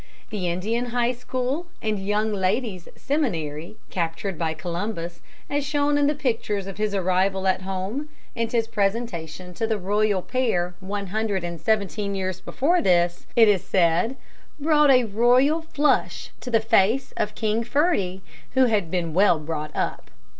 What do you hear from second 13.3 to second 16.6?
it is said, brought a royal flush to the